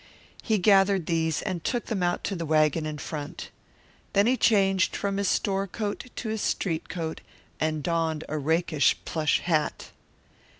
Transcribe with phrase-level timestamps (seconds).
[0.41, 3.51] He gathered these and took them out to the wagon in front.
[4.13, 7.21] Then he changed from his store coat to his street coat
[7.59, 9.91] and donned a rakish plush hat.